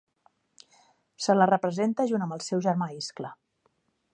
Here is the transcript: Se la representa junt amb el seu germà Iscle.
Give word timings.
Se 1.25 1.35
la 1.35 1.47
representa 1.51 2.07
junt 2.13 2.27
amb 2.27 2.37
el 2.39 2.43
seu 2.47 2.65
germà 2.69 2.89
Iscle. 3.03 3.33